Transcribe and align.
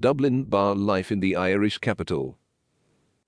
Dublin 0.00 0.44
Bar 0.44 0.76
Life 0.76 1.12
in 1.12 1.20
the 1.20 1.36
Irish 1.36 1.76
capital. 1.76 2.38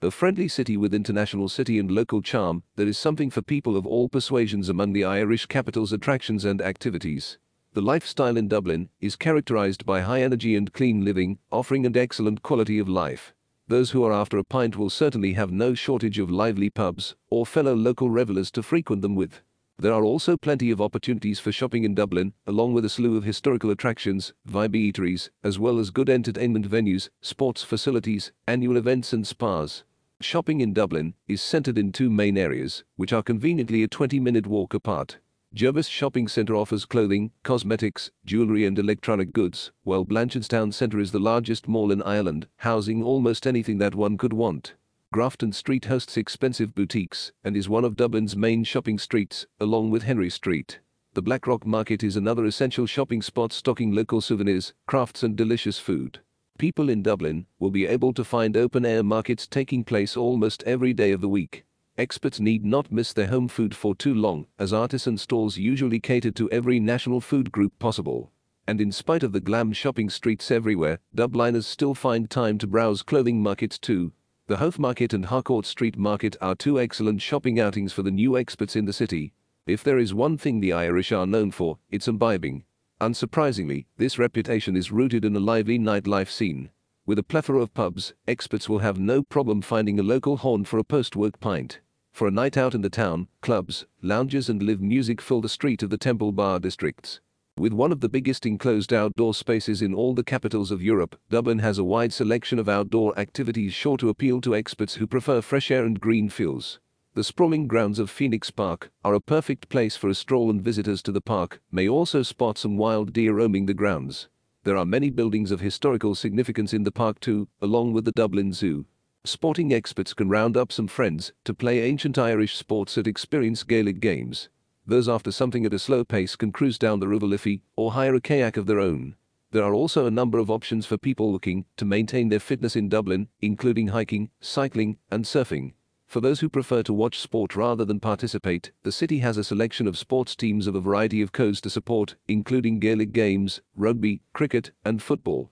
A 0.00 0.10
friendly 0.10 0.48
city 0.48 0.78
with 0.78 0.94
international 0.94 1.50
city 1.50 1.78
and 1.78 1.90
local 1.90 2.22
charm, 2.22 2.62
there 2.76 2.86
is 2.86 2.96
something 2.96 3.28
for 3.28 3.42
people 3.42 3.76
of 3.76 3.86
all 3.86 4.08
persuasions 4.08 4.70
among 4.70 4.94
the 4.94 5.04
Irish 5.04 5.44
capital's 5.44 5.92
attractions 5.92 6.46
and 6.46 6.62
activities. 6.62 7.36
The 7.74 7.82
lifestyle 7.82 8.38
in 8.38 8.48
Dublin 8.48 8.88
is 9.02 9.16
characterized 9.16 9.84
by 9.84 10.00
high 10.00 10.22
energy 10.22 10.56
and 10.56 10.72
clean 10.72 11.04
living, 11.04 11.38
offering 11.50 11.84
an 11.84 11.94
excellent 11.94 12.42
quality 12.42 12.78
of 12.78 12.88
life. 12.88 13.34
Those 13.68 13.90
who 13.90 14.02
are 14.04 14.12
after 14.12 14.38
a 14.38 14.44
pint 14.44 14.78
will 14.78 14.88
certainly 14.88 15.34
have 15.34 15.52
no 15.52 15.74
shortage 15.74 16.18
of 16.18 16.30
lively 16.30 16.70
pubs 16.70 17.16
or 17.28 17.44
fellow 17.44 17.74
local 17.74 18.08
revelers 18.08 18.50
to 18.52 18.62
frequent 18.62 19.02
them 19.02 19.14
with. 19.14 19.42
There 19.78 19.92
are 19.92 20.04
also 20.04 20.36
plenty 20.36 20.70
of 20.70 20.80
opportunities 20.80 21.40
for 21.40 21.50
shopping 21.50 21.84
in 21.84 21.94
Dublin, 21.94 22.34
along 22.46 22.72
with 22.72 22.84
a 22.84 22.88
slew 22.88 23.16
of 23.16 23.24
historical 23.24 23.70
attractions, 23.70 24.32
vibe 24.48 24.74
eateries, 24.74 25.30
as 25.42 25.58
well 25.58 25.78
as 25.78 25.90
good 25.90 26.08
entertainment 26.08 26.70
venues, 26.70 27.08
sports 27.20 27.62
facilities, 27.62 28.30
annual 28.46 28.76
events 28.76 29.12
and 29.12 29.26
spas. 29.26 29.82
Shopping 30.20 30.60
in 30.60 30.72
Dublin 30.72 31.14
is 31.26 31.42
centered 31.42 31.78
in 31.78 31.90
two 31.90 32.10
main 32.10 32.38
areas, 32.38 32.84
which 32.94 33.12
are 33.12 33.24
conveniently 33.24 33.82
a 33.82 33.88
20-minute 33.88 34.46
walk 34.46 34.72
apart. 34.72 35.18
Jervis 35.54 35.88
Shopping 35.88 36.28
Centre 36.28 36.54
offers 36.54 36.84
clothing, 36.84 37.32
cosmetics, 37.42 38.10
jewellery 38.24 38.64
and 38.64 38.78
electronic 38.78 39.32
goods, 39.32 39.72
while 39.82 40.04
Blanchardstown 40.04 40.72
Centre 40.72 41.00
is 41.00 41.12
the 41.12 41.18
largest 41.18 41.66
mall 41.66 41.90
in 41.90 42.02
Ireland, 42.04 42.46
housing 42.58 43.02
almost 43.02 43.46
anything 43.46 43.78
that 43.78 43.94
one 43.94 44.16
could 44.16 44.32
want. 44.32 44.74
Grafton 45.12 45.52
Street 45.52 45.84
hosts 45.84 46.16
expensive 46.16 46.74
boutiques 46.74 47.32
and 47.44 47.54
is 47.54 47.68
one 47.68 47.84
of 47.84 47.96
Dublin's 47.96 48.34
main 48.34 48.64
shopping 48.64 48.98
streets, 48.98 49.44
along 49.60 49.90
with 49.90 50.04
Henry 50.04 50.30
Street. 50.30 50.78
The 51.12 51.20
Blackrock 51.20 51.66
Market 51.66 52.02
is 52.02 52.16
another 52.16 52.46
essential 52.46 52.86
shopping 52.86 53.20
spot 53.20 53.52
stocking 53.52 53.92
local 53.92 54.22
souvenirs, 54.22 54.72
crafts 54.86 55.22
and 55.22 55.36
delicious 55.36 55.78
food. 55.78 56.20
People 56.56 56.88
in 56.88 57.02
Dublin 57.02 57.44
will 57.58 57.70
be 57.70 57.86
able 57.86 58.14
to 58.14 58.24
find 58.24 58.56
open-air 58.56 59.02
markets 59.02 59.46
taking 59.46 59.84
place 59.84 60.16
almost 60.16 60.62
every 60.62 60.94
day 60.94 61.12
of 61.12 61.20
the 61.20 61.28
week. 61.28 61.66
Experts 61.98 62.40
need 62.40 62.64
not 62.64 62.90
miss 62.90 63.12
their 63.12 63.26
home 63.26 63.48
food 63.48 63.76
for 63.76 63.94
too 63.94 64.14
long, 64.14 64.46
as 64.58 64.72
artisan 64.72 65.18
stalls 65.18 65.58
usually 65.58 66.00
cater 66.00 66.30
to 66.30 66.50
every 66.50 66.80
national 66.80 67.20
food 67.20 67.52
group 67.52 67.78
possible. 67.78 68.32
And 68.66 68.80
in 68.80 68.90
spite 68.90 69.22
of 69.22 69.32
the 69.32 69.40
glam 69.40 69.74
shopping 69.74 70.08
streets 70.08 70.50
everywhere, 70.50 71.00
Dubliners 71.14 71.66
still 71.66 71.94
find 71.94 72.30
time 72.30 72.56
to 72.56 72.66
browse 72.66 73.02
clothing 73.02 73.42
markets 73.42 73.78
too, 73.78 74.12
the 74.52 74.58
Howth 74.58 74.78
Market 74.78 75.14
and 75.14 75.24
Harcourt 75.24 75.64
Street 75.64 75.96
Market 75.96 76.36
are 76.42 76.54
two 76.54 76.78
excellent 76.78 77.22
shopping 77.22 77.58
outings 77.58 77.90
for 77.90 78.02
the 78.02 78.10
new 78.10 78.36
experts 78.36 78.76
in 78.76 78.84
the 78.84 78.92
city. 78.92 79.32
If 79.66 79.82
there 79.82 79.96
is 79.96 80.12
one 80.12 80.36
thing 80.36 80.60
the 80.60 80.74
Irish 80.74 81.10
are 81.10 81.26
known 81.26 81.50
for, 81.52 81.78
it's 81.90 82.06
imbibing. 82.06 82.64
Unsurprisingly, 83.00 83.86
this 83.96 84.18
reputation 84.18 84.76
is 84.76 84.92
rooted 84.92 85.24
in 85.24 85.34
a 85.34 85.40
lively 85.40 85.78
nightlife 85.78 86.28
scene. 86.28 86.68
With 87.06 87.18
a 87.18 87.22
plethora 87.22 87.62
of 87.62 87.72
pubs, 87.72 88.12
experts 88.28 88.68
will 88.68 88.80
have 88.80 88.98
no 88.98 89.22
problem 89.22 89.62
finding 89.62 89.98
a 89.98 90.02
local 90.02 90.36
haunt 90.36 90.68
for 90.68 90.78
a 90.78 90.84
post-work 90.84 91.40
pint. 91.40 91.80
For 92.12 92.28
a 92.28 92.30
night 92.30 92.58
out 92.58 92.74
in 92.74 92.82
the 92.82 92.90
town, 92.90 93.28
clubs, 93.40 93.86
lounges 94.02 94.50
and 94.50 94.62
live 94.62 94.82
music 94.82 95.22
fill 95.22 95.40
the 95.40 95.48
street 95.48 95.82
of 95.82 95.88
the 95.88 95.96
Temple 95.96 96.30
Bar 96.30 96.60
districts. 96.60 97.20
With 97.58 97.74
one 97.74 97.92
of 97.92 98.00
the 98.00 98.08
biggest 98.08 98.46
enclosed 98.46 98.94
outdoor 98.94 99.34
spaces 99.34 99.82
in 99.82 99.92
all 99.92 100.14
the 100.14 100.24
capitals 100.24 100.70
of 100.70 100.82
Europe, 100.82 101.20
Dublin 101.28 101.58
has 101.58 101.76
a 101.76 101.84
wide 101.84 102.12
selection 102.12 102.58
of 102.58 102.68
outdoor 102.68 103.16
activities 103.18 103.74
sure 103.74 103.98
to 103.98 104.08
appeal 104.08 104.40
to 104.40 104.56
experts 104.56 104.94
who 104.94 105.06
prefer 105.06 105.42
fresh 105.42 105.70
air 105.70 105.84
and 105.84 106.00
green 106.00 106.30
fields. 106.30 106.80
The 107.12 107.22
sprawling 107.22 107.68
grounds 107.68 107.98
of 107.98 108.08
Phoenix 108.08 108.50
Park 108.50 108.90
are 109.04 109.12
a 109.12 109.20
perfect 109.20 109.68
place 109.68 109.96
for 109.96 110.08
a 110.08 110.14
stroll 110.14 110.48
and 110.48 110.62
visitors 110.62 111.02
to 111.02 111.12
the 111.12 111.20
park 111.20 111.60
may 111.70 111.86
also 111.86 112.22
spot 112.22 112.56
some 112.56 112.78
wild 112.78 113.12
deer 113.12 113.34
roaming 113.34 113.66
the 113.66 113.74
grounds. 113.74 114.28
There 114.64 114.78
are 114.78 114.86
many 114.86 115.10
buildings 115.10 115.50
of 115.50 115.60
historical 115.60 116.14
significance 116.14 116.72
in 116.72 116.84
the 116.84 116.90
park 116.90 117.20
too, 117.20 117.48
along 117.60 117.92
with 117.92 118.06
the 118.06 118.12
Dublin 118.12 118.54
Zoo. 118.54 118.86
Sporting 119.24 119.74
experts 119.74 120.14
can 120.14 120.30
round 120.30 120.56
up 120.56 120.72
some 120.72 120.88
friends 120.88 121.34
to 121.44 121.52
play 121.52 121.82
ancient 121.82 122.16
Irish 122.16 122.56
sports 122.56 122.96
and 122.96 123.06
experience 123.06 123.62
Gaelic 123.62 124.00
games. 124.00 124.48
Those 124.86 125.08
after 125.08 125.30
something 125.30 125.64
at 125.64 125.74
a 125.74 125.78
slow 125.78 126.04
pace 126.04 126.34
can 126.34 126.52
cruise 126.52 126.78
down 126.78 127.00
the 127.00 127.08
River 127.08 127.26
Liffey 127.26 127.62
or 127.76 127.92
hire 127.92 128.14
a 128.14 128.20
kayak 128.20 128.56
of 128.56 128.66
their 128.66 128.80
own. 128.80 129.14
There 129.52 129.62
are 129.62 129.74
also 129.74 130.06
a 130.06 130.10
number 130.10 130.38
of 130.38 130.50
options 130.50 130.86
for 130.86 130.96
people 130.96 131.30
looking 131.30 131.66
to 131.76 131.84
maintain 131.84 132.30
their 132.30 132.40
fitness 132.40 132.74
in 132.74 132.88
Dublin, 132.88 133.28
including 133.40 133.88
hiking, 133.88 134.30
cycling, 134.40 134.96
and 135.10 135.24
surfing. 135.24 135.74
For 136.06 136.20
those 136.20 136.40
who 136.40 136.48
prefer 136.48 136.82
to 136.82 136.92
watch 136.92 137.18
sport 137.18 137.54
rather 137.54 137.84
than 137.84 138.00
participate, 138.00 138.72
the 138.82 138.92
city 138.92 139.18
has 139.18 139.36
a 139.36 139.44
selection 139.44 139.86
of 139.86 139.96
sports 139.96 140.34
teams 140.34 140.66
of 140.66 140.74
a 140.74 140.80
variety 140.80 141.22
of 141.22 141.32
codes 141.32 141.60
to 141.62 141.70
support, 141.70 142.16
including 142.26 142.80
Gaelic 142.80 143.12
games, 143.12 143.60
rugby, 143.76 144.20
cricket, 144.32 144.72
and 144.84 145.02
football. 145.02 145.50